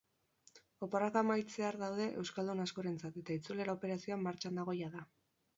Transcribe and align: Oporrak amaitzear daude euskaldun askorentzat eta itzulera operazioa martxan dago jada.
Oporrak 0.85 1.19
amaitzear 1.21 1.77
daude 1.83 2.09
euskaldun 2.23 2.63
askorentzat 2.65 3.23
eta 3.23 3.39
itzulera 3.41 3.79
operazioa 3.79 4.21
martxan 4.27 4.63
dago 4.63 4.79
jada. 4.85 5.07